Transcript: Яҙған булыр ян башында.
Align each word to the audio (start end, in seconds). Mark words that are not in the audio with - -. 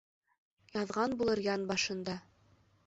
Яҙған 0.77 1.15
булыр 1.21 1.45
ян 1.51 1.71
башында. 1.75 2.19